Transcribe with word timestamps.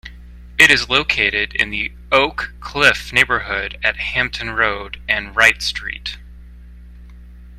It 0.57 0.71
is 0.71 0.89
located 0.89 1.53
in 1.53 1.69
the 1.69 1.91
Oak 2.11 2.55
Cliff 2.59 3.13
neighborhood 3.13 3.77
at 3.83 3.97
Hampton 3.97 4.49
Road 4.49 4.99
and 5.07 5.35
Wright 5.35 5.61
Street. 5.61 6.17